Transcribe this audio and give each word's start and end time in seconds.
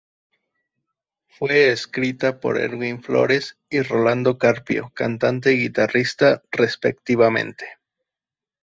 Fue 1.27 1.69
escrita 1.69 2.39
por 2.39 2.57
Erwin 2.59 3.03
Flores 3.03 3.59
y 3.69 3.83
Rolando 3.83 4.39
Carpio, 4.39 4.91
cantante 4.95 5.53
y 5.53 5.59
guitarrista 5.59 6.41
respectivamente. 6.51 7.67